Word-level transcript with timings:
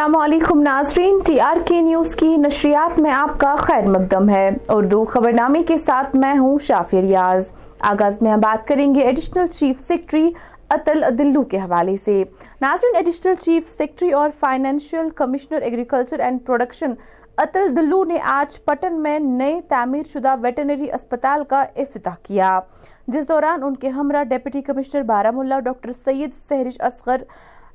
السلام 0.00 0.22
علیکم 0.22 0.60
ناظرین، 0.60 1.18
ٹی 1.26 1.40
آر 1.40 1.56
کے 1.64 1.80
نیوز 1.80 2.16
کی 2.16 2.36
نشریات 2.36 3.00
میں 3.00 3.10
آپ 3.10 3.40
کا 3.40 3.56
خیر 3.56 3.86
مقدم 3.86 4.28
ہے۔ 4.28 4.50
اردو 4.68 5.04
خبرنامے 5.04 5.62
کے 5.62 5.78
ساتھ 5.78 6.16
میں 6.16 6.38
ہوں 6.38 6.58
شافی 6.58 7.00
ریاض۔ 7.00 7.42
آغاز 7.80 8.22
میں 8.22 8.32
ہم 8.32 8.40
بات 8.40 8.68
کریں 8.68 8.94
گے 8.94 9.00
ایڈیشنل 9.00 9.46
چیف 9.46 9.80
سیکٹری 9.86 10.32
اتل 10.70 11.04
دلو 11.18 11.42
کے 11.42 11.58
حوالے 11.58 11.96
سے۔ 12.04 12.24
ناظرین، 12.60 12.96
ایڈیشنل 12.96 13.34
چیف 13.34 13.68
سیکٹری 13.68 14.10
اور 14.10 14.30
financial 14.40 15.10
commissioner 15.10 15.60
agriculture 15.60 16.18
and 16.18 16.38
production 16.46 16.90
Atal 17.38 17.76
Dulloo 17.76 18.04
نے 18.04 18.18
آج 18.24 18.64
پٹن 18.64 19.02
میں 19.02 19.18
نئے 19.18 19.60
تعمیر 19.68 20.02
شدہ 20.02 20.34
ویٹنری 20.40 20.92
اسپتال 20.92 21.44
کا 21.44 21.64
افتتاح 21.76 22.14
کیا۔ 22.22 22.60
جس 23.08 23.28
دوران 23.28 23.62
ان 23.62 23.76
کے 23.76 23.88
ہمراہ 23.88 24.24
deputy 24.24 24.62
commissioner 24.62 25.02
Baramulla, 25.30 25.60
doctor 25.60 25.92
Syed 26.04 26.30
Sehrish 26.48 26.74
Asghar 26.78 27.22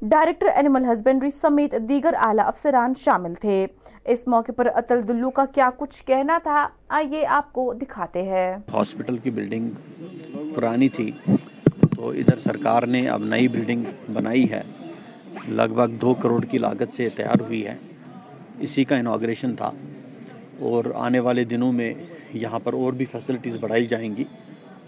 director 0.02 0.48
animal 0.48 0.85
husbandry 0.85 1.30
سمیت 1.31 1.73
دیگر 1.90 2.13
اعلیٰ 2.20 2.45
افسران 2.48 2.93
شامل 2.98 3.34
تھے 3.41 3.65
اس 4.05 4.27
موقع 4.27 4.52
پر 4.52 4.68
اتل 4.76 5.07
دلو 5.07 5.29
کا 5.32 5.46
کیا 5.54 5.70
کچھ 5.77 6.04
کہنا 6.05 6.37
تھا 6.43 6.68
آئیے 6.90 7.26
آپ 7.27 7.52
کو 7.54 7.74
دکھاتے 7.74 8.24
ہیں 8.24 8.48
ہاسپٹل 8.74 9.18
کی 9.18 9.29
بلڈنگ 9.29 10.54
پرانی 10.55 10.90
تھی 10.90 11.12
تو 11.96 12.10
ادھر 12.10 12.40
سرکار 12.40 12.87
نے 12.87 13.07
اب 13.10 13.24
نئی 13.26 13.48
بلڈنگ 13.48 13.84
بنائی 14.13 14.49
ہے 14.52 14.62
لگ 15.49 15.74
بھگ 15.76 15.96
دو 16.02 16.13
کروڑ 16.13 16.43
کی 16.46 16.57
لاگت 16.57 16.96
سے 16.98 17.09
تیار 17.15 17.41
ہوئی 17.41 17.65
ہے 17.68 17.76
اسی 18.59 18.84
کا 18.84 18.96
انوگریشن 18.96 19.55
تھا 19.55 19.71
اور 20.62 20.85
آنے 20.96 21.20
والے 21.20 21.43
دنوں 21.46 21.71
میں 21.74 21.93
یہاں 22.34 22.59
پر 22.59 22.74
اور 22.74 22.93
بھی 22.93 23.05
فیسلٹیز 23.05 23.57
بڑھائی 23.59 23.87
جائیں 23.87 24.15
گی 24.18 24.24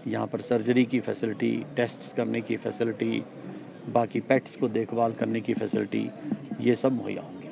یہاں 0.06 0.26
پر 0.26 0.40
سرجری 0.40 0.84
کی 0.84 1.00
فیسلٹی 1.00 1.56
ٹیسٹ 1.74 2.16
کرنے 2.16 2.40
کی 2.40 2.56
فیسلٹی 2.56 3.20
باقی 3.92 4.20
پیٹس 4.20 4.56
کو 4.56 4.68
دیکھ 4.68 4.94
بھال 4.94 5.12
کرنے 5.18 5.40
کی 5.40 5.54
فیسلٹی 5.54 6.06
یہ 6.58 6.74
سب 6.74 6.92
مہیا 6.92 7.22
ہوں 7.22 7.42
گی 7.42 7.46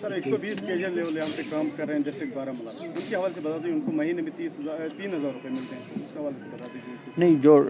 سر 0.00 0.12
ایک 0.12 0.26
سو 0.26 0.36
بیس 0.40 0.60
کے 0.60 0.76
جی 0.76 0.86
لیول 0.86 1.16
یہاں 1.16 1.36
پہ 1.36 1.42
کام 1.50 1.68
کر 1.76 1.86
رہے 1.86 1.94
ہیں 1.94 2.02
ڈسٹرکٹ 2.02 2.34
بارہ 2.34 2.50
ملا 2.58 2.70
ان 2.80 3.00
کے 3.08 3.14
حوالے 3.16 3.34
سے 3.34 3.40
بتا 3.40 3.56
دیجیے 3.56 3.72
ان 3.72 3.80
کو 3.80 3.92
مہینے 3.92 4.22
میں 4.22 4.32
تیس 4.36 4.58
ہزار 4.60 4.88
تین 4.96 5.14
ہزار 5.14 5.32
روپے 5.32 5.48
ملتے 5.48 5.76
ہیں۔ 5.76 6.02
اس 6.02 6.12
کے 6.12 6.18
حوالے 6.18 6.42
سے 6.42 6.48
بتا 6.50 6.66
دیجیے 6.74 6.94
نہیں 7.18 7.34
جو 7.42 7.62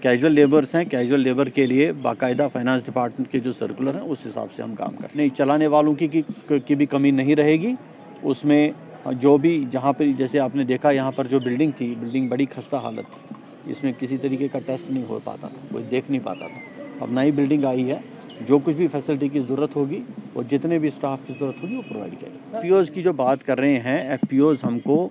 کیجول 0.00 0.32
لیبرز 0.32 0.74
ہیں 0.74 0.84
کیجول 0.84 1.20
لیبر 1.20 1.48
کے 1.48 1.66
لیے 1.66 1.92
باقاعدہ 2.02 2.46
فائنانس 2.52 2.86
ڈپارٹمنٹ 2.86 3.30
کے 3.30 3.40
جو 3.40 3.52
سرکولر 3.52 3.94
ہیں 3.94 4.02
اس 4.02 4.26
حساب 4.26 4.52
سے 4.56 4.62
ہم 4.62 4.74
کام 4.74 4.96
کریں۔ 4.96 5.16
نہیں 5.16 5.28
چلانے 5.36 5.66
والوں 5.66 5.94
کی 5.94 6.08
کی 6.66 6.74
بھی 6.74 6.86
کمی 6.86 7.10
نہیں 7.10 7.36
رہے 7.36 7.56
گی۔ 7.60 7.74
اس 8.22 8.44
میں 8.44 8.62
جو 9.20 9.36
بھی 9.38 9.64
جہاں 9.70 9.92
پہ 9.92 10.12
جیسے 10.18 10.38
آپ 10.38 10.56
نے 10.56 10.64
دیکھا 10.64 10.90
یہاں 10.90 11.12
پر 11.12 11.26
جو 11.26 11.40
بلڈنگ 11.40 11.70
تھی 11.76 11.94
بلڈنگ 12.00 12.28
بڑی 12.28 12.46
خستہ 12.50 12.76
حالت 12.76 13.06
تھی۔ 13.08 13.41
اس 13.66 13.84
میں 13.84 13.92
کسی 13.98 14.16
طریقے 14.16 14.48
کا 14.48 14.58
ٹیسٹ 14.58 14.90
نہیں 14.90 15.04
ہو 15.08 15.18
پاتا 15.24 15.48
تھا، 15.48 15.56
کوئی 15.72 15.84
دیکھ 15.90 16.10
نہیں 16.10 16.20
پاتا 16.24 16.46
تھا۔ 16.46 16.82
اب 17.00 17.10
نئی 17.10 17.30
بلڈنگ 17.30 17.64
آئی 17.64 17.90
ہے، 17.90 17.98
جو 18.48 18.58
کچھ 18.58 18.76
بھی 18.76 18.86
فیسلٹی 18.86 19.28
کی 19.28 19.40
ضرورت 19.40 19.76
ہوگی، 19.76 20.00
اور 20.32 20.44
جتنے 20.50 20.78
بھی 20.78 20.88
اسٹاف 20.88 21.18
کی 21.26 21.32
ضرورت 21.40 21.62
ہوگی، 21.62 21.76
وہ 21.76 21.82
پرووائڈ 21.88 22.14
کرے 22.20 22.60
پی 22.62 22.68
اوز 22.68 22.90
کی 22.90 23.02
جو 23.02 23.12
بات 23.12 23.44
کر 23.44 23.58
رہے 23.58 23.78
ہیں 23.80 23.98
ایف 23.98 24.20
پی 24.28 24.38
اوز 24.38 24.56
ہم 24.64 24.78
کو 24.78 25.08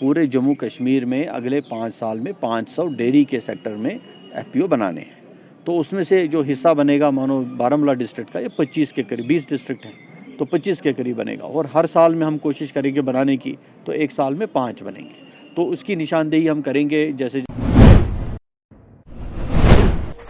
پورے 0.00 0.26
جموں 0.26 0.54
کشمیر 0.54 1.04
میں 1.04 1.24
اگلے 1.24 1.60
پانچ 1.60 1.94
سال 1.94 2.20
میں 2.20 2.32
پانچ 2.40 2.70
سو 2.70 2.86
ڈیری 2.86 3.24
کے 3.24 3.40
سیکٹر 3.40 3.76
میں 3.76 3.98
ایف 4.32 4.52
پی 4.52 4.60
او 4.60 4.66
بنانے 4.66 5.00
ہیں۔ 5.00 5.20
تو 5.64 5.80
اس 5.80 5.92
میں 5.92 6.04
سے 6.04 6.26
جو 6.26 6.42
حصہ 6.52 6.74
بنے 6.74 7.00
گا، 7.00 7.10
مانو 7.10 7.42
بارہ 7.56 7.94
ڈسٹرکٹ 7.94 8.32
کا، 8.32 8.38
یہ 8.38 8.48
پچیس 8.56 8.92
کے 8.92 9.02
قریب، 9.02 9.26
بیس 9.26 9.48
ڈسٹرکٹ 9.48 9.86
ہیں، 9.86 9.92
تو 10.38 10.44
پچیس 10.44 10.80
کے 10.80 10.92
قریب 10.92 11.16
بنے 11.16 11.34
گا۔ 11.34 11.44
اور 11.44 11.64
ہر 11.74 11.84
سال 11.92 12.14
میں 12.14 12.26
ہم 12.26 12.38
کوشش 12.38 12.72
کریں 12.72 12.94
گے 12.94 13.00
بنانے 13.00 13.36
کی، 13.36 13.54
تو 13.84 13.92
ایک 13.92 14.12
سال 14.12 14.34
میں 14.34 14.46
پانچ 14.52 14.82
بنیں 14.82 15.04
گے۔ 15.04 15.24
تو 15.54 15.70
اس 15.70 15.84
کی 15.84 15.94
نشاندہی 15.94 16.50
ہم 16.50 16.62
کریں 16.62 16.90
گے، 16.90 17.12
جیسے 17.12 17.40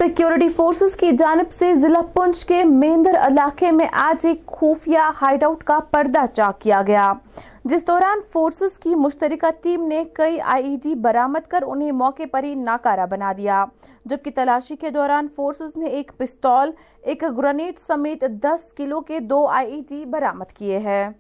سیکیورٹی 0.03 0.49
فورسز 0.49 0.97
کی 0.97 1.11
جانب 1.11 1.51
سے 1.51 1.75
ضلع 1.77 2.01
پنچ 2.15 2.45
کے 2.45 2.65
میندر 2.65 3.17
علاقے 3.23 3.71
میں 3.71 3.87
آج 3.93 4.27
ایک 4.27 4.47
خفیہ 4.47 4.99
ہائیڈ 5.23 5.45
آؤٹ 5.45 5.65
کا 5.65 5.79
پردہ 5.91 6.25
چاک 6.35 6.61
کیا 6.61 6.83
گیا۔ 6.87 7.13
جس 7.65 7.87
دوران 7.87 8.21
فورسز 8.33 8.79
کی 8.79 8.95
مشترکہ 8.95 9.51
ٹیم 9.63 9.87
نے 9.87 10.05
کئی 10.15 10.41
آئی 10.41 10.65
ای 10.65 10.77
ڈی 10.83 10.95
برامت 10.95 11.49
کر 11.49 11.63
انہیں 11.67 11.93
موقع 11.93 12.23
پر 12.33 12.45
ہی 12.45 12.55
ناکارہ 12.55 13.07
بنا 13.07 13.33
دیا۔ 13.37 13.65
جبکہ 14.05 14.31
تلاشی 14.35 14.77
کے 14.77 14.91
دوران 14.91 15.29
فورسز 15.37 15.77
نے 15.77 15.87
ایک 15.87 16.13
پستول، 16.17 16.71
ایک 17.03 17.25
گرانیٹ 17.37 17.79
سمیت 17.79 18.25
دس 18.43 18.73
کلو 18.77 19.01
کے 19.01 19.19
دو 19.21 19.47
آئی 19.47 19.75
ای 19.75 19.81
ڈی 19.89 20.05
برامت 20.05 20.53
کیے 20.53 20.79
ہیں۔ 20.79 21.11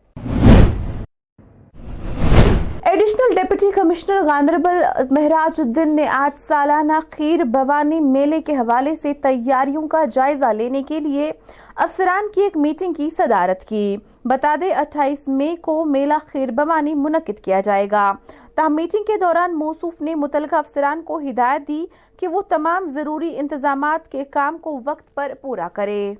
Additional 2.92 3.34
deputy 3.34 3.70
commissioner 3.70 4.20
Ganderbal 4.26 4.82
Mehraj 5.10 5.60
Uddin 5.60 5.96
نے 5.96 6.06
آج 6.06 6.40
سالانہ 6.40 6.92
خیر 7.10 7.44
بوانی 7.44 8.00
میلے 8.00 8.40
کے 8.40 8.56
حوالے 8.56 8.96
سے 8.96 9.12
تیاریوں 9.14 9.88
کا 9.88 10.04
جائزہ 10.12 10.52
لینے 10.52 10.82
کے 10.82 11.00
لیے 11.00 11.32
افسران 11.76 12.24
کی 12.34 12.42
ایک 12.42 12.56
میٹنگ 12.56 12.92
کی 12.92 13.08
صدارت 13.16 13.64
کی۔ 13.64 13.96
بتا 14.24 14.54
دے 14.60 14.72
اٹھائیس 14.72 15.28
مئی 15.28 15.56
کو 15.56 15.84
میلہ 15.84 16.14
خیر 16.26 16.50
بوانی 16.50 16.94
منعقد 16.94 17.40
کیا 17.40 17.60
جائے 17.60 17.88
گا۔ 17.90 18.12
تاہم، 18.54 18.74
میٹنگ 18.74 19.04
کے 19.04 19.16
دوران 19.16 19.58
موصوف 19.58 20.00
نے 20.00 20.14
متعلقہ 20.14 20.56
افسران 20.56 21.02
کو 21.02 21.18
ہدایت 21.18 21.68
دی 21.68 21.86
کہ 22.20 22.28
وہ 22.28 22.42
تمام 22.42 22.88
ضروری 22.88 23.38
انتظامات 23.38 24.08
کے 24.08 24.24
کام 24.24 24.58
کو 24.58 24.80
وقت 24.84 25.14
پر 25.14 25.32
پورا 25.40 25.68
کرے۔ 25.68 26.14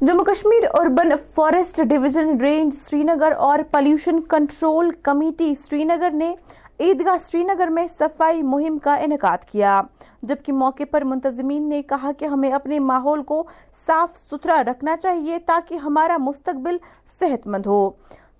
Jammu 0.00 0.24
Kashmir 0.24 0.64
urban 0.74 1.08
forest 1.34 1.80
division 1.82 2.40
range 2.40 2.74
Srinagar 3.02 3.32
اور 3.32 3.58
پلیوشن 3.70 4.20
کنٹرول 4.20 4.90
کمیٹی 5.02 5.54
سری 5.54 5.84
نگر 5.84 6.10
نے 6.10 6.34
عیدگاہ 6.80 7.16
سری 7.18 7.42
نگر 7.44 7.68
میں 7.68 7.86
صفائی 7.98 8.42
مہم 8.42 8.78
کا 8.78 8.94
انعقاد 8.94 9.44
کیا، 9.52 9.82
جبکہ 10.22 10.52
موقع 10.52 10.82
پر 10.90 11.04
منتظمین 11.04 11.68
نے 11.68 11.82
کہا 11.82 12.10
کہ 12.18 12.24
ہمیں 12.24 12.50
اپنے 12.50 12.78
ماحول 12.78 13.22
کو 13.22 13.44
صاف 13.86 14.18
ستھرا 14.18 14.62
رکھنا 14.62 14.96
چاہیے 14.96 15.38
تاکہ 15.46 15.74
ہمارا 15.74 16.16
مستقبل 16.16 16.76
صحت 17.20 17.46
مند 17.46 17.66
ہو۔ 17.66 17.90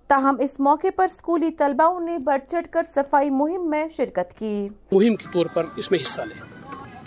تاہم، 0.07 0.35
اس 0.39 0.59
موقع 0.59 0.87
پر 0.95 1.07
سکولی 1.07 1.51
طلباؤں 1.51 1.99
نے 1.99 2.17
بڑھ 2.17 2.41
چڑھ 2.51 2.71
کر 2.71 2.83
صفائی 2.95 3.29
مہم 3.29 3.69
میں 3.69 3.87
شرکت 3.97 4.33
کی۔ 4.33 4.69
مہم 4.91 5.15
کے 5.15 5.31
طور 5.33 5.45
پر 5.45 5.65
اس 5.75 5.91
میں 5.91 5.99
حصہ 6.01 6.21
لیں۔ 6.21 6.41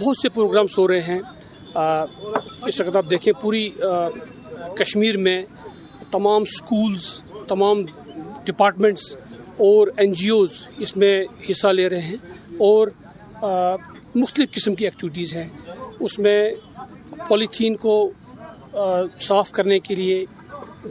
بہت 0.01 0.17
سے 0.17 0.29
پروگرامز 0.29 0.79
ہو 0.79 0.89
رہے 0.89 1.01
ہیں۔ 1.01 1.21
اس 2.67 2.81
وقت 2.81 2.97
آپ 2.97 3.05
دیکھیں 3.11 3.33
پوری 3.41 3.71
کشمیر 4.77 5.17
میں 5.17 5.43
تمام 6.11 6.45
سکولز 6.45 7.07
تمام 7.49 7.83
ڈپارٹمنٹس 8.45 9.17
اور 9.57 9.89
این 9.97 10.13
جی 10.13 10.29
اوز 10.31 10.53
اس 10.79 10.97
میں 10.97 11.25
حصہ 11.51 11.69
لے 11.69 11.89
رہے 11.89 12.01
ہیں 12.01 12.17
اور 12.59 12.89
مختلف 14.15 14.51
قسم 14.53 14.75
کی 14.75 14.85
ایکٹیویٹیز 14.85 15.35
ہیں۔ 15.37 15.49
اس 16.01 16.19
میں 16.19 16.51
پولیتھین 17.29 17.77
کو 17.77 18.11
صاف 19.21 19.51
کرنے 19.53 19.79
کے 19.79 19.95
لیے 19.95 20.25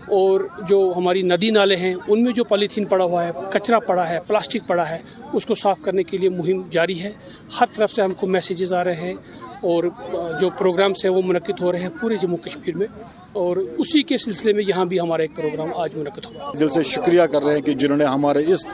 اور 0.08 0.42
جو 0.70 0.82
ہماری 0.98 1.22
ندی 1.22 1.50
نالے 1.52 1.76
ہیں، 1.76 1.94
ان 2.08 2.24
میں 2.24 2.34
جو 2.34 2.44
پالیتھین 2.44 2.86
پڑا 2.86 3.06
ہوا 3.06 3.24
ہے، 3.26 3.32
کچرا 3.54 3.80
پڑا 3.80 4.08
ہے، 4.10 4.20
پلاسٹک 4.28 4.68
پڑا 4.68 4.90
ہے، 4.90 4.98
اس 5.34 5.46
کو 5.46 5.56
صاف 5.56 5.82
کرنے 5.82 6.04
کے 6.04 6.18
لیے 6.18 6.30
مہم 6.30 6.62
جاری 6.72 7.02
ہے۔ 7.04 7.12
ہر 7.62 7.66
طرف 7.74 7.94
سے 7.94 8.02
ہم 8.02 8.14
کو 8.14 8.28
میسیجز 8.28 8.74
آ 8.74 8.84
رہے 8.84 8.96
ہیں۔ 8.96 9.14
اور 9.62 9.84
جو 10.40 10.50
پروگرامس 10.50 11.06
ہیں 11.06 11.12
وہ 11.12 11.22
منعقد 11.26 11.62
ہو 11.62 11.72
رہے 11.72 11.80
ہیں 11.80 11.90
پورے 12.02 12.16
جموں 12.16 12.38
کشمیر 12.38 12.78
میں 12.78 12.88
اور 13.32 13.58
اسی 13.58 14.04
کے 14.04 14.18
سلسلے 14.18 14.54
میں 14.54 14.64
یہاں 14.68 14.86
بھی 14.86 15.00
ہمارا 15.00 15.22
ایک 15.22 15.36
پروگرام 15.36 15.68
آج 15.76 15.96
منعقد 15.96 16.26
ہوا۔ 16.26 16.52
دل 16.60 16.70
سے 16.70 16.84
شکریہ 16.84 17.22
کر 17.22 17.44
رہے 17.44 17.56
ہیں 17.56 17.62
کہ 17.62 17.74
جنہوں 17.74 17.98
نے 17.98 18.06
ہمارے 18.06 18.44
اس 18.48 18.66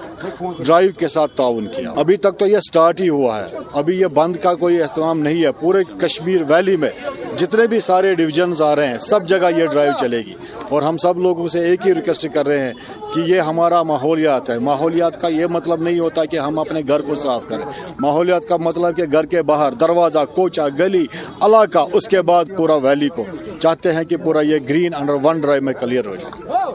ڈرائیو 0.41 0.91
کے 0.99 1.07
ساتھ 1.07 1.37
تعاون 1.37 1.67
کیا۔ 1.67 1.93
ابھی 1.95 2.17
تک 2.17 2.39
تو 2.39 2.47
یہ 2.47 2.57
سٹارٹ 2.69 3.01
ہی 3.01 3.09
ہوا 3.09 3.41
ہے۔ 3.41 3.57
ابھی 3.73 3.99
یہ 3.99 4.05
بند 4.05 4.35
کا 4.35 4.53
کوئی 4.53 4.81
اہتمام 4.81 5.19
نہیں 5.19 5.43
ہے۔ 5.43 5.51
پورے 5.51 5.83
کشمیر 6.01 6.41
ویلی 6.47 6.77
میں 6.77 6.89
جتنے 7.37 7.67
بھی 7.67 7.79
سارے 7.79 8.15
ڈویژنز 8.15 8.61
آ 8.61 8.75
رہے 8.75 8.87
ہیں، 8.87 8.97
سب 8.97 9.27
جگہ 9.27 9.49
یہ 9.57 9.65
ڈرائیو 9.65 9.93
چلے 9.99 10.17
گی۔ 10.17 10.33
اور 10.69 10.81
ہم 10.81 10.97
سب 10.97 11.19
لوگوں 11.19 11.47
سے 11.49 11.59
ایک 11.59 11.87
ہی 11.87 11.93
ریکویسٹ 11.93 12.33
کر 12.33 12.47
رہے 12.47 12.59
ہیں 12.59 12.73
کہ 13.13 13.19
یہ 13.19 13.39
ہمارا 13.39 13.83
ماحولیات 13.83 14.49
ہے۔ 14.49 14.59
ماحولیات 14.59 15.21
کا 15.21 15.27
یہ 15.27 15.45
مطلب 15.45 15.81
نہیں 15.81 15.99
ہوتا 15.99 16.25
کہ 16.25 16.37
ہم 16.37 16.59
اپنے 16.59 16.81
گھر 16.87 17.01
کو 17.01 17.15
صاف 17.15 17.45
کریں۔ 17.47 17.65
ماحولیات 18.01 18.47
کا 18.49 18.57
مطلب 18.57 18.97
کہ 18.97 19.03
گھر 19.11 19.25
کے 19.25 19.41
باہر 19.41 19.73
دروازہ 19.73 20.25
کوچا 20.35 20.67
گلی 20.79 21.05
علاقہ 21.41 21.85
اس 21.93 22.07
کے 22.07 22.21
بعد 22.21 22.45
پورا 22.57 22.75
ویلی 22.75 23.09
کو۔ 23.09 23.23
چاہتے 23.59 23.91
ہیں 23.91 24.03
کہ 24.03 24.17
پورا 24.17 24.41
یہ 24.41 24.57
گرین 24.69 24.93
انڈر 24.99 25.13
ون 25.23 25.39
ڈرائیو 25.41 25.63
میں 25.63 25.73
کلیئر 25.73 26.05
ہو 26.05 26.15
جائے۔ 26.15 26.73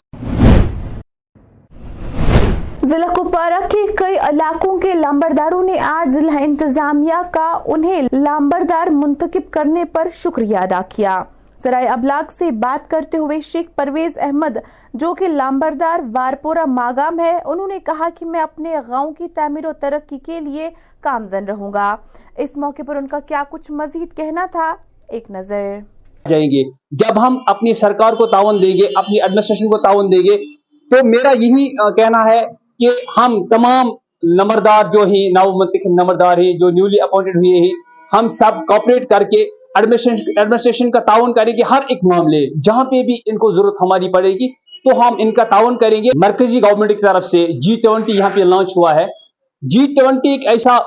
ضلع 2.83 3.07
کپوارہ 3.07 3.69
کے 3.71 3.79
کئی 3.97 4.19
علاقوں 4.19 4.79
کے 4.79 4.95
لامبرداروں 4.95 5.63
نے 5.63 5.79
آج 5.79 6.13
ضلع 6.13 6.33
انتظامیہ 6.41 7.23
کا 7.31 7.59
انہیں 7.67 8.03
لامبردار 8.13 8.87
منتخب 8.87 9.51
کرنے 9.51 9.85
پر 9.85 10.09
شکریہ 10.15 10.57
ادا 10.57 10.81
کیا۔ 10.89 11.23
ذرائع 11.65 11.93
ابلاغ 11.93 12.31
سے 12.39 12.51
بات 12.51 12.91
کرتے 12.91 13.19
ہوئے 13.19 13.41
شیخ 13.41 13.67
پرویز 13.77 14.13
احمد، 14.17 14.57
جو 14.95 15.15
کہ 15.15 15.29
لامبردار 15.29 16.01
وارپورہ 16.15 16.65
ماگام 16.67 17.21
ہے، 17.21 17.39
انہوں 17.45 17.67
نے 17.67 17.79
کہا 17.79 18.09
کہ 18.19 18.27
میں 18.27 18.41
اپنے 18.41 18.75
گاؤں 18.89 19.13
کی 19.13 19.29
تعمیر 19.29 19.67
و 19.67 19.73
ترقی 19.81 20.19
کے 20.19 20.41
لیے 20.41 20.71
کامزن 21.01 21.45
رہوں 21.45 21.73
گا۔ 21.73 21.97
اس 22.37 22.57
موقع 22.57 22.83
پر 22.87 22.97
ان 22.97 23.07
کا 23.07 23.21
کیا 23.21 23.43
کچھ 23.51 23.73
مزید 23.73 24.17
کہنا 24.17 24.47
تھا؟ 24.47 24.75
ایک 25.09 25.31
نظر۔ 25.31 25.79
جائیں 26.29 26.51
گے۔ 26.51 26.71
جب 26.91 27.27
ہم 27.27 27.39
اپنی 27.47 27.73
سرکار 27.73 28.13
کو 28.13 28.27
تعاون 28.27 28.63
دیں 28.63 28.73
گے، 28.73 28.87
اپنی 28.95 29.23
ایڈمنسٹریشن 29.23 29.67
کو 29.67 29.79
تعاون 29.79 30.13
دیں 30.13 30.21
گے، 30.21 30.37
تو 30.91 31.07
میرا 31.07 31.31
یہی 31.39 31.69
کہنا 31.97 32.33
ہے 32.33 32.41
کہ 32.79 33.21
ہم 33.21 33.47
تمام 33.47 33.87
نمبردار 34.23 34.85
جو 34.93 35.01
ہیں 35.01 35.31
نو 35.31 35.59
منتخب 35.59 36.03
نمبردار 36.03 36.39
ہیں، 36.39 36.53
جو 36.59 36.71
نیولی 36.71 37.03
اپوائنٹڈ 37.03 37.37
ہوئے 37.37 37.59
ہیں، 37.59 37.75
ہم 38.13 38.29
سب 38.29 38.67
کوپریٹ 38.67 39.09
کر 39.09 39.23
کے 39.23 39.60
ایڈمنسٹریشن 39.75 40.91
کا 40.91 41.01
تعاون 41.01 41.33
کریں 41.35 41.53
گے 41.53 41.63
ہر 41.71 41.83
ایک 41.89 41.99
معاملے 42.05 42.41
جہاں 42.63 42.85
پہ 42.85 43.03
بھی 43.03 43.15
ان 43.27 43.39
کو 43.39 43.51
ضرورت 43.51 43.83
ہماری 43.83 44.13
پڑے 44.13 44.33
گی، 44.33 44.49
تو 44.85 44.99
ہم 44.99 45.17
ان 45.19 45.33
کا 45.35 45.45
تعاون 45.45 45.77
کریں 45.79 46.03
گے۔ 46.05 46.09
مرکزی 46.25 46.63
گورنمنٹ 46.63 46.91
کی 46.91 47.03
طرف 47.03 47.25
سے 47.27 47.47
جی 47.63 47.75
ٹوینٹی 47.83 48.17
یہاں 48.17 48.31
پہ 48.35 48.41
لانچ 48.53 48.73
ہوا 48.77 48.95
ہے۔ 48.95 49.07
جی 49.63 49.87
ٹوینٹی 49.95 50.29
ایک 50.29 50.47
ایسا 50.47 50.79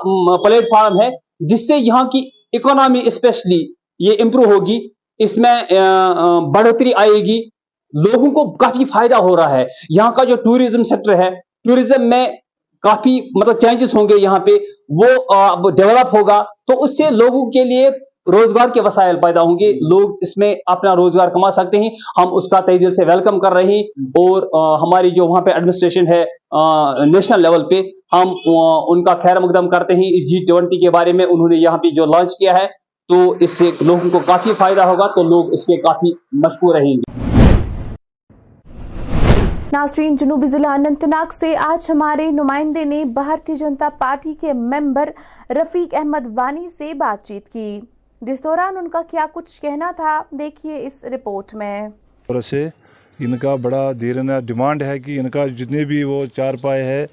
پلیٹ 0.44 0.64
فارم 0.70 1.00
ہے 1.02 1.08
جس 1.50 1.66
سے 1.68 1.76
یہاں 1.78 2.02
کی 2.12 2.22
اکانومی 2.52 3.00
اسپیشلی 3.06 3.60
یہ 4.00 4.22
امپروو 4.24 4.50
ہوگی۔ 4.52 4.78
اس 5.20 5.36
میں 5.38 5.56
بڑھوتری 6.54 6.92
آئے 6.98 7.18
گی۔ 7.24 7.40
لوگوں 7.94 8.30
کو 8.34 8.50
کافی 8.56 8.84
فائدہ 8.84 9.16
ہو 9.16 9.36
رہا 9.36 9.58
ہے۔ 9.58 9.64
یہاں 9.96 10.10
کا 10.12 10.24
جو 10.24 10.36
ٹوریزم 10.36 10.82
سیکٹر 10.82 11.14
ہے 11.22 11.28
ٹوریزم 11.64 12.08
میں 12.08 12.26
کافی 12.82 13.18
مطلب 13.36 13.58
چینجز 13.60 13.94
ہوں 13.94 14.08
گے 14.08 14.22
یہاں 14.22 14.38
پہ۔ 14.38 14.56
وہ 14.98 15.70
ڈیولپ 15.70 16.14
ہوگا۔ 16.14 16.42
تو 16.66 16.82
اس 16.82 16.96
سے 16.98 17.10
لوگوں 17.10 17.50
کے 17.50 17.64
لیے 17.64 17.88
روزگار 18.26 18.68
کے 18.74 18.80
وسائل 18.80 19.16
پیدا 19.20 19.40
ہوں 19.44 19.54
گے۔ 19.54 19.72
لوگ 19.88 20.14
اس 20.20 20.36
میں 20.38 20.54
اپنا 20.66 20.94
روزگار 20.96 21.28
کما 21.28 21.50
سکتے 21.50 21.78
ہیں۔ 21.78 21.90
ہم 22.18 22.34
اس 22.36 22.48
کا 22.48 22.60
تہ 22.60 22.76
دل 22.78 22.90
سے 22.94 23.04
ویلکم 23.04 23.38
کر 23.38 23.52
رہے 23.52 23.74
ہیں۔ 23.74 23.82
اور 24.22 24.42
ہماری 24.82 25.10
جو 25.10 25.26
وہاں 25.26 25.42
پہ 25.42 25.50
ایڈمنسٹریشن 25.50 26.12
ہے 26.12 26.22
نیشنل 27.12 27.42
لیول 27.42 27.64
پہ 27.70 27.82
ہم 28.12 28.32
ان 28.88 29.04
کا 29.04 29.14
خیر 29.22 29.40
مقدم 29.40 29.68
کرتے 29.68 29.94
ہیں۔ 29.94 30.08
اس 30.16 30.30
جی 30.30 30.44
ٹوینٹی 30.44 30.80
کے 30.80 30.90
بارے 30.90 31.12
میں 31.12 31.26
انہوں 31.26 31.48
نے 31.48 31.56
یہاں 31.56 31.78
پہ 31.78 31.90
جو 31.90 32.04
لانچ 32.04 32.36
کیا 32.38 32.52
ہے 32.52 32.66
تو 33.08 33.34
اس 33.40 33.50
سے 33.50 33.70
لوگوں 33.82 34.10
کو 34.10 34.18
کافی 34.26 34.52
فائدہ 34.58 34.82
ہوگا۔ 34.82 35.06
تو 35.06 35.22
لوگ 35.22 35.52
اس 35.52 35.66
کے 35.66 35.76
کافی 35.76 36.12
مشہور 36.38 36.74
رہیں 36.74 36.94
گے۔ 36.94 37.12
ناظرین 39.72 40.14
جنوبی 40.14 40.46
ضلع 40.46 40.68
اننت 40.68 41.04
ناگ 41.04 41.32
سے 41.40 41.56
آج 41.56 41.90
ہمارے 41.90 42.30
نمائندے 42.30 42.84
نے 42.84 43.04
بھارتی 43.14 43.56
جنتا 43.56 43.88
پارٹی 43.98 44.34
کے 44.40 44.52
ممبر 44.52 45.08
رفیق 45.50 45.94
احمد 45.94 46.26
وانی 46.36 46.68
سے 46.78 46.94
بات 46.94 47.26
چیت 47.26 47.48
کی۔ 47.48 47.80
جس 48.26 48.44
دوران 48.44 48.76
ان 48.76 48.88
کا 48.88 49.00
کیا 49.10 49.26
کچھ 49.32 49.60
کہنا 49.62 49.90
تھا 49.96 50.22
دیکھیے 50.30 50.86
اس 50.86 51.04
رپورٹ 51.04 51.54
میں۔ 51.54 51.88
سے 52.44 52.68
ان 53.18 53.36
کا 53.38 53.54
بڑا 53.54 53.90
دیرنا 54.00 54.40
ڈیمانڈ 54.40 54.82
ہے 54.82 54.98
کہ 54.98 55.18
ان 55.18 55.30
کا 55.30 55.46
جتنے 55.46 55.84
بھی 55.84 56.02
وہ 56.02 56.24
چار 56.26 56.54
پائے 56.62 56.82
ہے 56.82 57.06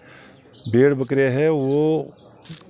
بیڑ 0.71 0.93
بکرے 0.93 1.29
ہے 1.29 1.47
وہ 1.49 2.03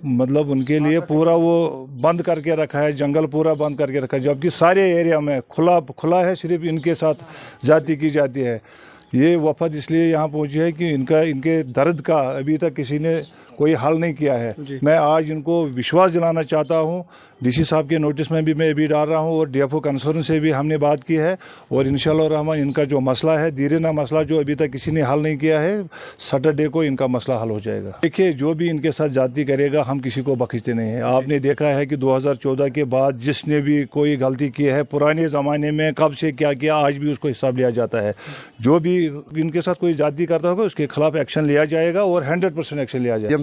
مطلب 0.03 0.51
ان 0.51 0.63
کے 0.63 0.79
لیے 0.79 0.99
پورا 0.99 1.33
وہ 1.35 1.85
بند 2.01 2.21
کر 2.21 2.41
کے 2.41 2.55
رکھا 2.55 2.81
ہے 2.81 2.91
جنگل 2.91 3.27
پورا 3.27 3.53
بند 3.53 3.75
کر 3.75 3.91
کے 3.91 4.01
رکھا 4.01 4.17
ہے 4.17 4.21
جبکہ 4.21 4.49
سارے 4.49 4.91
ایریا 4.91 5.19
میں 5.19 5.39
کھلا 5.47 5.79
کھلا 5.97 6.25
ہے 6.25 6.35
صرف 6.35 6.59
ان 6.63 6.79
کے 6.79 6.95
ساتھ 6.95 7.23
جاتی 7.65 7.95
کی 7.95 8.09
جاتی 8.09 8.45
ہے۔ 8.45 8.57
یہ 9.13 9.37
وفد 9.37 9.75
اس 9.75 9.91
لیے 9.91 10.09
یہاں 10.09 10.27
پہنچی 10.27 10.59
ہے 10.59 10.71
کہ 10.71 10.93
ان 10.93 11.05
کا 11.05 11.21
ان 11.21 11.41
کے 11.41 11.63
درد 11.63 12.01
کا 12.01 12.17
ابھی 12.37 12.57
تک 12.57 12.75
کسی 12.75 12.97
نے 12.97 13.21
کوئی 13.57 13.73
حل 13.85 13.99
نہیں 13.99 14.13
کیا 14.13 14.39
ہے۔ 14.39 14.53
میں 14.81 14.97
آج 14.97 15.31
ان 15.31 15.41
کو 15.41 15.67
وشواس 15.77 16.13
دلانا 16.13 16.43
چاہتا 16.43 16.79
ہوں 16.79 17.03
ڈی 17.41 17.51
سی 17.51 17.63
صاحب 17.63 17.89
کے 17.89 17.97
نوٹس 17.97 18.31
میں 18.31 18.41
بھی 18.41 18.53
میں 18.53 18.69
ابھی 18.69 18.87
ڈال 18.87 19.09
رہا 19.09 19.17
ہوں 19.17 19.31
اور 19.31 19.47
ڈی 19.47 19.61
ایف 19.61 19.73
او 19.73 19.79
کنسرن 19.79 20.21
سے 20.21 20.39
بھی 20.39 20.53
ہم 20.53 20.67
نے 20.67 20.77
بات 20.77 21.03
کی 21.03 21.17
ہے 21.17 21.35
اور 21.67 21.85
ان 21.85 21.97
شاء 21.97 22.11
اللہ 22.11 22.37
رحمٰن 22.37 22.59
ان 22.59 22.71
کا 22.71 22.83
جو 22.83 22.99
مسئلہ 22.99 23.31
ہے، 23.31 23.51
دیرینہ 23.51 23.91
مسئلہ 23.91 24.23
جو 24.23 24.39
ابھی 24.39 24.55
تک 24.55 24.73
کسی 24.73 24.91
نے 24.91 25.01
حل 25.01 25.23
نہیں 25.23 25.37
کیا 25.37 25.61
ہے 25.61 25.77
سیٹرڈے 26.19 26.67
کو 26.67 26.81
ان 26.81 26.95
کا 26.95 27.07
مسئلہ 27.07 27.37
حل 27.43 27.49
ہو 27.49 27.59
جائے 27.63 27.83
گا۔ 27.83 27.91
دیکھیے، 28.03 28.31
جو 28.31 28.53
بھی 28.53 28.69
ان 28.69 28.79
کے 28.79 28.91
ساتھ 28.91 29.11
جاتی 29.11 29.43
کرے 29.43 29.73
گا، 29.73 29.83
ہم 29.91 29.99
کسی 29.99 30.21
کو 30.21 30.35
بخشتے 30.35 30.73
نہیں 30.73 30.91
ہیں۔ 30.91 31.01
آپ 31.01 31.27
نے 31.27 31.39
دیکھا 31.39 31.75
ہے 31.75 31.85
کہ 31.85 31.95
دو 31.95 32.17
ہزار 32.17 32.35
چودہ 32.35 32.67
کے 32.67 32.85
بعد 32.85 33.11
جس 33.23 33.47
نے 33.47 33.59
بھی 33.59 33.83
کوئی 33.83 34.17
غلطی 34.19 34.49
کی 34.49 34.69
ہے، 34.69 34.83
پرانے 34.83 35.27
زمانے 35.27 35.71
میں 35.71 35.91
کب 35.91 36.17
سے 36.17 36.31
کیا 36.31 36.53
کیا، 36.53 36.75
آج 36.75 36.97
بھی 36.97 37.11
اس 37.11 37.19
کو 37.19 37.27
حساب 37.27 37.57
لیا 37.57 37.69
جاتا 37.69 38.03
ہے۔ 38.03 38.11
جو 38.59 38.79
بھی 38.79 39.09
ان 39.35 39.51
کے 39.51 39.61
ساتھ 39.61 39.79
کوئی 39.79 39.93
جاتی 39.93 40.25
کرتا 40.25 40.51
ہوگا، 40.51 40.63
اس 40.63 40.75
کے 40.75 40.87
خلاف 40.87 41.15
ایکشن 41.15 41.43
لیا 41.43 41.63
جائے 41.63 41.93
گا 41.93 42.01
اور 42.01 42.23
ہنڈریڈ 42.23 42.55
پرسینٹ 42.55 42.79
ایکشن 42.79 43.01
لیا 43.01 43.17
جائے 43.17 43.33
گا۔ 43.33 43.37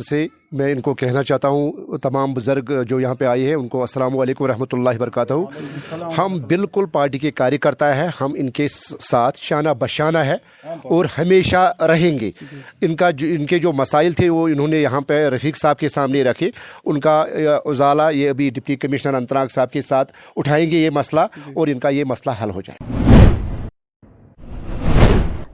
میں 0.53 0.73
ان 0.73 0.81
کو 0.81 0.95
کہنا 0.95 1.23
چاہتا 1.23 1.49
ہوں، 1.49 1.99
تمام 1.99 2.35
بزرگ 2.35 2.83
جو 2.83 3.01
یہاں 3.01 3.15
پہ 3.15 3.25
آئے 3.25 3.47
ہیں، 3.47 3.55
ان 3.55 3.69
کو 3.69 3.81
السلام 3.81 4.19
علیکم 4.19 4.45
ورحمۃ 4.45 4.67
اللہ 4.73 4.89
وبرکاتہ۔ 4.89 5.35
ہم 6.19 6.39
بالکل 6.49 6.87
پارٹی 6.87 7.19
کے 7.19 7.31
کاریہ 7.31 7.59
کرتا 7.59 7.97
ہے، 7.97 8.09
ہم 8.21 8.35
ان 8.37 8.51
کے 8.51 8.69
ساتھ 9.01 9.39
شانہ 9.39 9.69
بشانہ 9.79 10.19
ہے 10.19 10.37
اور 10.65 11.05
ہمیشہ 11.19 11.73
رہیں 11.81 12.19
گے۔ 12.19 12.31
ان 12.81 12.97
کا 12.97 13.11
جو، 13.11 13.29
ان 13.29 13.47
کے 13.47 13.59
جو 13.59 13.73
مسائل 13.73 14.13
تھے، 14.13 14.29
وہ 14.29 14.49
انہوں 14.49 14.69
نے 14.69 14.81
یہاں 14.83 15.01
پہ 15.01 15.29
رفیق 15.29 15.57
صاحب 15.57 15.79
کے 15.79 15.89
سامنے 15.89 16.23
رکھے۔ 16.23 16.51
ان 16.85 17.01
کا 17.01 17.25
ازالہ 17.65 18.03
یہ 18.13 18.31
ابھی 18.31 18.51
ڈپٹی 18.51 18.77
کمشنر 18.77 19.15
انتراگ 19.15 19.47
صاحب 19.47 19.73
کے 19.73 19.81
ساتھ 19.81 20.13
اٹھائیں 20.37 20.71
گے 20.71 20.77
یہ 20.77 20.91
مسئلہ 20.91 21.21
اور 21.55 21.69
ان 21.69 21.79
کا 21.79 21.89
یہ 21.89 22.05
مسئلہ 22.05 22.45
حل 22.45 22.51
ہو 22.51 22.61
جائے۔ 22.61 23.08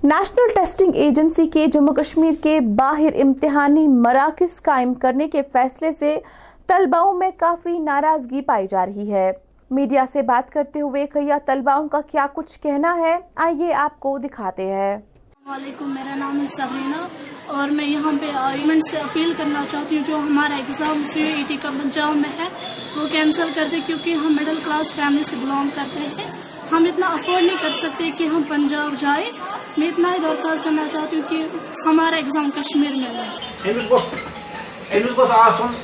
نیشنل 0.05 0.53
ٹیسٹنگ 0.55 0.93
ایجنسی 0.95 1.47
کے 1.47 1.67
جموں 1.67 1.95
کشمیر 1.95 2.33
کے 2.43 2.61
باہر 2.61 3.21
امتحانی 3.23 3.89
مراکز 3.89 4.63
قائم 4.63 4.95
کرنے 4.95 5.29
کے 5.29 5.43
فیصلے 5.53 5.91
سے 5.99 6.19
طلباؤں 6.67 7.15
میں 7.15 7.31
کافی 7.37 7.79
ناراضگی 7.79 8.41
پائی 8.43 8.67
جا 8.67 8.87
رہی 8.87 9.13
ہے۔ 9.13 9.33
میڈیا 9.71 10.05
سے 10.13 10.23
بات 10.23 10.53
کرتے 10.53 10.81
ہوئے 10.81 11.07
کیا 11.07 11.39
طلباؤں 11.47 11.89
کا 11.89 12.01
کیا 12.01 12.27
کچھ 12.35 12.61
کہنا 12.61 12.97
ہے؟ 12.97 13.19
آئیے 13.37 13.75
آپ 13.75 14.01
کو 14.01 14.19
دکھاتے 14.19 14.67
ہیں۔ 14.67 14.95
السلام 14.97 15.63
علیکم، 15.63 15.95
میرا 15.95 16.15
نام 16.15 16.41
ہے 16.41 16.47
سبرینا 16.47 17.07
اور 17.47 17.69
میں 17.69 17.85
یہاں 17.85 18.13
پہ 18.21 18.37
آرگومنٹ 18.37 18.83
سے 18.91 18.97
اپیل 18.97 19.33
کرنا 19.37 19.65
چاہتی 19.71 19.97
ہوں، 19.97 20.05
جو 20.07 20.17
ہمارا 20.17 20.57
ایگزام 20.57 21.03
سی 21.05 21.23
ای 21.23 21.45
ٹی 21.49 21.57
کا 21.63 21.71
پنجاب 21.83 22.17
میں 22.17 22.31
ہے، 22.39 22.49
وہ 22.97 23.07
کینسل 23.11 23.49
کر 23.55 23.65
دے 23.73 23.77
کیونکہ 23.87 24.15
ہم 24.15 24.33
مڈل 24.41 24.57
کلاس 24.65 24.95
فیملی 24.95 25.23
سے 25.23 25.37
بلانگ 25.43 25.69
کرتے 25.75 26.01
ہیں۔ 26.01 26.31
ہم 26.73 26.85
اتنا 26.85 27.07
افورڈ 27.07 27.45
نہیں 27.45 27.63
کر 27.63 27.71
سکتے 27.71 28.11
کہ 28.11 28.25
ہم 28.25 28.43
پنجاب 28.49 29.01
جائیں۔ 29.01 29.31
میں 29.79 29.87
اتنا 29.89 30.13
ہی 30.13 30.19
درخواست 30.23 30.65
کرنا 30.65 30.83
چاہتی 30.93 31.17
ہوں 31.17 31.23
کہ 31.31 31.87
ہمارا 31.87 32.17
ایگزام 32.17 32.51
کشمیر 32.51 32.93
میں 32.93 33.09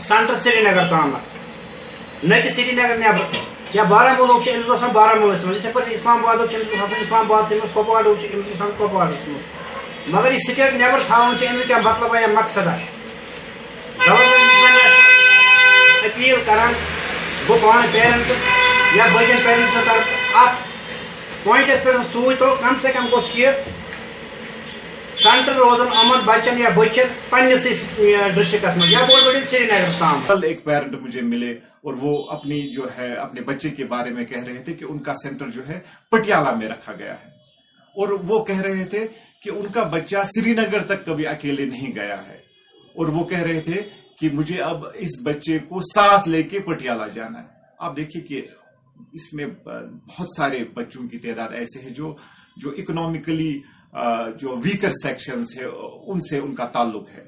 سینٹر 0.01 0.35
سری 0.37 0.61
نگر 0.61 0.87
تام 0.91 1.15
نہ 2.23 2.35
کہ 2.43 2.49
سری 2.49 2.73
نگر 2.73 2.97
نبر 2.99 3.37
یا 3.75 3.83
بارہمولہ 3.89 4.33
امس 4.33 4.81
گھن 4.81 4.93
بارہمولہ 4.93 5.47
مز 5.47 5.67
پہ 5.75 5.81
اسلام 5.95 6.27
آباد 6.27 6.55
اسلام 7.01 7.33
آباد 7.33 7.53
کپواڑ 7.75 8.05
کپواڑ 8.79 9.09
مگر 10.09 10.33
یہ 10.33 10.39
سٹیٹ 10.41 10.75
نبر 10.75 10.99
تھاؤن 11.07 11.35
امیک 11.49 11.67
کیا 11.67 11.79
مطلب 11.81 12.15
یا 12.15 12.27
مقصد 12.35 12.67
گورنمنٹ 13.99 15.05
اپیل 16.05 16.37
کران 16.47 16.73
بہ 17.49 17.57
پانے 17.63 17.87
پیرنٹ 17.93 18.33
یا 18.97 19.07
بجن 19.15 19.45
پیرنٹ 19.45 19.75
طرف 19.77 20.37
ات 20.37 20.69
پوائنٹس 21.45 21.85
پہ 21.85 21.91
سوچ 22.13 22.39
تو 22.39 22.55
کم 22.61 22.75
سے 22.83 22.89
کم 22.93 23.07
گوس 23.11 23.35
یہ 23.35 23.49
سینٹر 25.23 25.55
روزن 25.55 25.89
امن 25.95 26.21
بچن 26.25 26.59
یا 26.59 26.69
بچن 26.75 27.09
پنس 27.31 27.65
ڈسٹرکس 28.35 28.77
میں 28.77 28.91
یا 28.91 29.05
بوڑ 29.05 29.21
بڑی 29.23 29.41
سری 29.45 29.65
نگر 29.65 29.91
تام 29.99 30.21
کل 30.27 30.45
ایک 30.45 30.63
پیرنٹ 30.65 30.95
مجھے 31.01 31.21
ملے 31.23 31.51
اور 31.83 31.95
وہ 32.01 32.13
اپنی 32.31 32.61
جو 32.69 32.87
ہے 32.99 33.13
اپنے 33.17 33.41
بچے 33.41 33.69
کے 33.71 33.85
بارے 33.87 34.11
میں 34.11 34.25
کہہ 34.25 34.45
رہے 34.45 34.63
تھے 34.65 34.75
کہ 34.75 34.85
ان 34.85 34.99
کا 34.99 35.15
سینٹر 35.23 35.51
جو 35.51 35.67
ہے 35.69 35.79
پٹیالہ 36.09 36.55
میں 36.55 36.69
رکھا 36.69 36.93
گیا 36.99 37.15
ہے 37.15 37.29
اور 37.97 38.09
وہ 38.25 38.43
کہہ 38.45 38.61
رہے 38.61 38.85
تھے 38.85 39.07
کہ 39.43 39.51
ان 39.51 39.67
کا 39.73 39.83
بچہ 39.93 40.23
سری 40.27 40.55
نگر 40.55 40.87
تک 40.87 41.05
کبھی 41.07 41.27
اکیلے 41.27 41.65
نہیں 41.65 41.95
گیا 41.95 42.17
ہے 42.29 42.39
اور 42.95 43.09
وہ 43.09 43.25
کہہ 43.25 43.43
رہے 43.43 43.61
تھے 43.61 43.83
کہ 44.19 44.29
مجھے 44.33 44.61
اب 44.63 44.87
اس 44.95 45.21
بچے 45.23 45.59
کو 45.69 45.81
ساتھ 45.89 46.29
لے 46.29 46.43
کے 46.45 46.61
پٹیالہ 46.61 47.09
جانا 47.15 47.43
ہے 47.43 47.75
آپ 47.79 47.97
دیکھیے 47.97 48.23
کہ 48.23 48.43
اس 49.13 49.33
میں 49.33 49.47
بہت 49.65 50.29
سارے 50.37 50.65
بچوں 50.75 51.07
کی 51.09 51.19
تعداد 51.19 51.55
ایسے 51.55 51.81
ہیں 51.81 51.95
جو 51.95 52.15
جو 52.57 52.71
اکنامیکلی 52.79 53.53
جو 53.93 54.57
ویکر 54.65 54.91
سیکشنز 55.03 55.57
ہے 55.57 55.65
ان 55.65 56.21
سے 56.21 56.39
ان 56.39 56.55
کا 56.55 56.67
تعلق 56.67 57.09
ہے۔ 57.15 57.25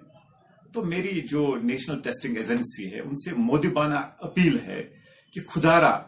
تو 0.72 0.84
میری 0.84 1.20
جو 1.20 1.56
نیشنل 1.62 2.00
ٹیسٹنگ 2.00 2.36
ایجنسی 2.36 2.92
ہے، 2.94 3.00
ان 3.00 3.14
سے 3.16 3.34
مودبانہ 3.36 3.98
اپیل 4.18 4.58
ہے 4.66 4.82
کہ 5.32 5.40
خدارا 5.48 5.98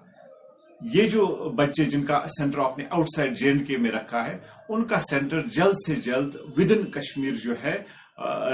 یہ 0.81 1.09
جو 1.09 1.27
بچے 1.57 1.85
جن 1.85 2.05
کا 2.05 2.25
سینٹر 2.39 2.59
آپ 2.59 2.79
نے 2.79 2.85
آؤٹ 2.91 3.07
سائڈ 3.17 3.37
جے 3.39 3.49
اینڈ 3.49 3.67
کے 3.67 3.77
میں 3.77 3.91
رکھا 3.91 4.27
ہے، 4.27 4.39
ان 4.69 4.85
کا 4.85 5.01
سینٹر 5.11 5.43
جلد 5.43 5.75
سے 5.87 5.95
جلد 5.97 6.37
ود 6.57 6.71
ان 6.71 6.91
کشمیر 6.91 7.35
جو 7.35 7.55
ہے 7.65 7.77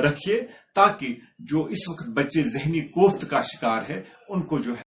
رکھیے 0.01 0.41
تاکہ 0.75 1.15
جو 1.39 1.65
اس 1.65 1.89
وقت 1.89 2.09
بچے 2.09 2.43
ذہنی 2.43 2.81
کوفت 2.81 3.31
کا 3.31 3.41
شکار 3.43 3.83
ہے 3.89 4.03
ان 4.29 4.43
کو 4.43 4.59
جو 4.59 4.73
ہے۔ 4.73 4.83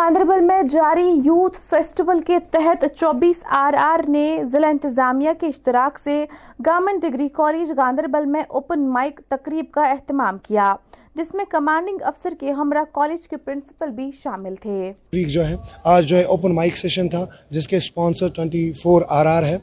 گاندربل 0.00 0.40
میں 0.40 0.62
جاری 0.72 1.08
یوتھ 1.24 1.58
فیسٹیول 1.60 2.20
کے 2.26 2.38
تحت 2.50 2.84
چوبیس 2.96 3.42
آر 3.58 3.74
آر 3.78 4.08
نے 4.08 4.24
ضلع 4.52 4.68
انتظامیہ 4.68 5.30
کے 5.40 5.46
اشتراک 5.46 5.98
سے 6.04 6.24
گورنمنٹ 6.66 7.02
ڈگری 7.02 7.28
کالج 7.34 7.72
گاندربل 7.78 8.24
میں 8.26 8.42
اوپن 8.48 8.88
مائک 8.92 9.20
تقریب 9.28 9.70
کا 9.72 9.82
اہتمام 9.90 10.38
کیا، 10.38 10.74
جس 11.16 11.34
میں 11.34 11.44
کمانڈنگ 11.50 12.02
افسر 12.06 12.34
کے 12.40 12.50
ہمراہ 12.50 12.84
کالج 12.92 13.28
کے 13.28 13.36
پرنسپل 13.36 13.90
بھی 13.90 14.10
شامل 14.22 14.54
تھے۔ 14.62 14.92
ویک 15.12 15.28
جو 15.28 15.46
ہے، 15.48 15.54
آج 15.84 16.06
جو 16.08 16.16
ہے 16.16 16.22
اوپن 16.24 16.54
مائک 16.54 16.76
سیشن 16.76 17.08
تھا، 17.08 17.24
جس 17.50 17.68
کے 17.68 17.80
sponsor 17.80 18.28
twenty 18.34 18.72
four 18.72 19.02
R 19.08 19.26
R 19.26 19.42
ہے، 19.42 19.58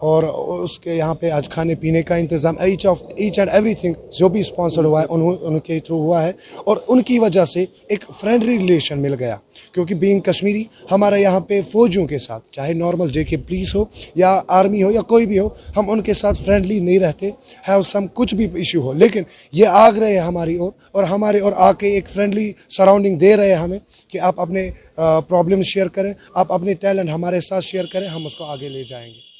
اور 0.00 0.22
اس 0.62 0.78
کے 0.78 0.94
یہاں 0.94 1.14
پہ 1.14 1.30
آج 1.30 1.48
کھانے 1.48 1.74
پینے 1.74 2.02
کا 2.02 2.14
انتظام 2.16 2.54
H 2.60 2.86
of 2.86 3.02
H 3.16 3.38
and 3.38 3.50
every 3.52 3.74
thing 3.80 3.94
جو 4.18 4.28
بھی 4.28 4.40
اسپانسر 4.40 4.84
ہوا 4.84 5.00
ہے، 5.00 5.06
انہوں 5.10 5.36
ان 5.40 5.58
کے 5.58 5.78
تھرو 5.80 5.98
ہوا 5.98 6.22
ہے، 6.22 6.32
اور 6.64 6.76
ان 6.88 7.02
کی 7.02 7.18
وجہ 7.18 7.44
سے 7.44 7.64
ایک 7.88 8.04
فرینڈلی 8.20 8.58
ریلیشن 8.58 9.02
مل 9.02 9.14
گیا۔ 9.18 9.36
کیونکہ 9.72 9.81
کیونکہ 9.84 10.06
بینگ 10.06 10.20
کشمیری 10.20 10.62
ہمارا 10.90 11.16
یہاں 11.16 11.40
پہ 11.40 11.60
فوجوں 11.70 12.06
کے 12.06 12.18
ساتھ، 12.18 12.44
چاہے 12.50 12.72
نارمل 12.72 13.10
جے 13.12 13.24
کے 13.24 13.36
پولیس 13.36 13.74
ہو 13.74 13.84
یا 14.14 14.40
آرمی 14.48 14.82
ہو 14.82 14.90
یا 14.90 15.00
کوئی 15.00 15.26
بھی 15.26 15.38
ہو، 15.38 15.48
ہم 15.76 15.90
ان 15.90 16.00
کے 16.02 16.14
ساتھ 16.14 16.42
فرینڈلی 16.42 16.78
نہیں 16.78 16.98
رہتے 16.98 17.30
ہیو 17.68 17.82
سم 17.82 18.06
کچھ 18.14 18.34
بھی 18.34 18.46
ایشو 18.54 18.80
ہو۔ 18.82 18.92
لیکن 18.92 19.22
یہ 19.52 19.66
آگ 19.66 19.92
رہے 19.92 20.18
ہماری 20.18 20.56
اور 20.56 20.72
اور 20.92 21.04
ہمارے 21.04 21.38
اور 21.38 21.52
آ 21.56 21.72
کے 21.72 21.88
ایک 21.88 22.08
فرینڈلی 22.08 22.52
سراؤنڈنگ 22.76 23.16
دے 23.16 23.36
رہے 23.36 23.48
ہیں 23.48 23.56
ہمیں 23.56 23.78
کہ 24.08 24.20
آپ 24.20 24.40
اپنے 24.40 24.70
پرابلم 24.96 25.62
شیئر 25.62 25.88
کریں، 25.88 26.12
آپ 26.34 26.52
اپنے 26.52 26.74
ٹیلنٹ 26.74 27.10
ہمارے 27.10 27.40
ساتھ 27.40 27.64
شیئر 27.64 27.84
کریں، 27.84 28.08
ہم 28.08 28.26
اس 28.26 28.36
کو 28.36 28.44
آگے 28.44 28.68
لے 28.68 28.84
جائیں 28.84 29.12
گے۔ 29.14 29.31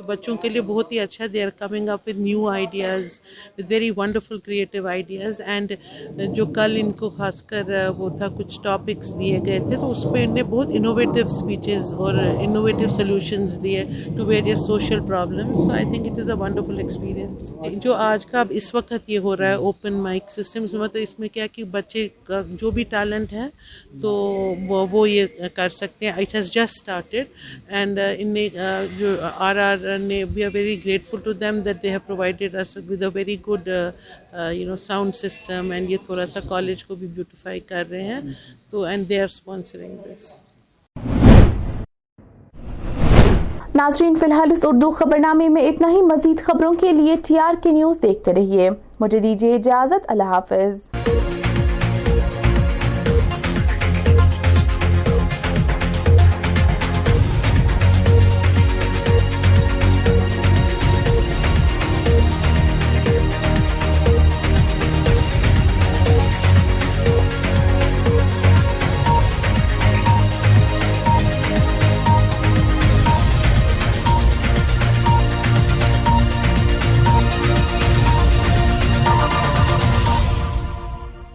بچوں 0.00 0.34
کے 0.36 0.48
لیے 0.48 0.60
بہت 0.60 0.90
ہی 0.92 0.98
اچھا 1.00 1.24
they 1.32 1.42
are 1.42 1.48
coming 1.58 1.88
up 1.88 2.00
with 2.06 2.18
new 2.18 2.48
ideas 2.48 3.18
with 3.58 3.70
very 3.70 3.90
wonderful 3.96 4.38
creative 4.38 4.86
ideas 4.86 5.40
and 5.42 5.72
جو 6.34 6.44
کل 6.46 6.76
ان 6.80 6.90
کو 6.92 7.08
خاص 7.10 7.42
کر 7.42 7.70
وہ 7.98 8.08
تھا، 8.16 8.28
کچھ 8.36 8.60
ٹاپکس 8.62 9.14
دیے 9.20 9.38
گئے 9.46 9.58
تھے، 9.58 9.76
تو 9.76 9.90
اس 9.90 10.02
پہ 10.12 10.24
ان 10.24 10.34
نے 10.34 10.42
بہت 10.50 10.70
انوویٹیو 10.72 11.24
اسپیچز 11.26 11.94
اور 11.96 12.14
انوویٹیو 12.14 12.88
سلیوشنز 12.88 13.58
دیے 13.62 13.84
to 14.16 14.24
various 14.26 14.66
social 14.66 15.00
problems 15.06 15.58
so 15.58 15.70
I 15.72 15.84
think 15.84 16.06
it 16.06 16.18
is 16.18 16.30
a 16.30 16.36
wonderful 16.40 16.78
experience 16.80 17.54
جو 17.82 17.94
آج 17.94 18.26
کا 18.26 18.40
اب 18.40 18.52
اس 18.56 18.74
وقت 18.74 19.10
یہ 19.10 19.18
ہو 19.18 19.36
رہا 19.36 19.48
ہے 19.48 19.64
اوپن 19.64 19.94
مائک 20.02 20.30
سسٹمس 20.30 20.74
مطلب 20.74 21.02
اس 21.02 21.18
میں 21.18 21.28
کیا 21.28 21.46
کہ 21.52 21.64
بچے 21.72 22.06
کا 22.24 22.42
جو 22.52 22.70
بھی 22.70 22.84
ٹیلنٹ 22.90 23.32
ہے، 23.32 23.48
تو 24.02 24.12
وہ 24.90 25.08
یہ 25.10 25.48
کر 25.54 25.68
سکتے 25.72 26.06
ہیں۔ 26.06 26.12
It 26.12 26.34
has 26.34 26.52
just 26.52 26.76
started 26.76 27.26
and 27.68 27.98
ان 28.18 28.28
نے 28.28 28.48
جو 28.98 29.14
آر 29.22 29.56
آر 29.58 29.84
نے 29.86 30.22
we 30.34 30.44
are 30.44 30.50
very 30.54 30.76
grateful 30.84 31.20
to 31.24 31.32
them 31.42 31.60
that 31.64 31.82
they 31.82 31.90
have 31.90 32.00
provided 32.06 32.54
us 32.60 32.76
with 32.88 33.02
a 33.02 33.08
very 33.14 33.36
good 33.48 33.68
you 34.52 34.68
know 34.68 34.76
sound 34.86 35.14
system 35.16 35.70
and 35.70 35.90
یہ 35.90 35.96
تھوڑا 36.06 36.26
سا 36.26 36.40
کالج 36.48 36.84
کو 36.84 36.94
بھی 36.94 37.06
بیوٹیفائی 37.06 37.60
کر 37.60 37.84
رہے 37.90 38.04
ہیں. 38.04 38.20
تو 38.70 38.82
and 38.82 39.08
they 39.08 39.20
are 39.20 39.24
sponsoring 39.24 39.96
this 40.06 40.34
ناظرین، 43.74 44.14
فی 44.18 44.24
الحال 44.26 44.52
اس 44.52 44.64
اردو 44.64 44.90
خبر 44.90 45.18
نامے 45.18 45.48
میں 45.48 45.62
اتنا 45.68 45.90
ہی 45.90 46.02
مزید 46.02 46.44
خبروں 46.44 46.72
کے 46.80 46.92
لیے 46.92 47.16
ٹی 47.26 47.38
آر 47.38 47.54
کے 47.62 47.72
نیوز 47.72 48.02
دیکھتے 48.02 48.34
رہیے. 48.34 48.70
مجھے 49.00 49.18
دیجیے 49.20 49.54
اجازت، 49.54 50.04
اللہ 50.08 50.32
حافظ. 50.34 50.95